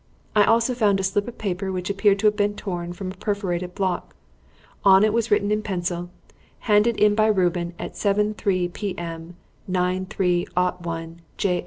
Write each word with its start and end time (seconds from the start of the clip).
I 0.35 0.45
also 0.45 0.73
found 0.73 0.99
a 0.99 1.03
slip 1.03 1.27
of 1.27 1.37
paper 1.37 1.71
which 1.71 1.87
appeared 1.91 2.17
to 2.17 2.25
have 2.25 2.35
been 2.35 2.55
torn 2.55 2.91
from 2.91 3.11
a 3.11 3.15
perforated 3.17 3.75
block. 3.75 4.15
On 4.83 5.03
it 5.03 5.13
was 5.13 5.29
written 5.29 5.51
in 5.51 5.61
pencil, 5.61 6.09
'Handed 6.61 6.97
in 6.97 7.13
by 7.13 7.27
Reuben 7.27 7.75
at 7.77 7.93
7.3 7.93 8.73
p.m. 8.73 9.35
9.3.01. 9.69 11.17
J. 11.37 11.59